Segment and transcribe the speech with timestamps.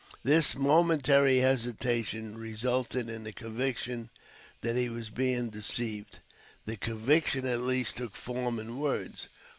[0.23, 4.09] This momentary hesitation resulted in the conviction
[4.61, 6.17] that he was being deceived.
[6.65, 9.29] The conviction, at last, took form in words.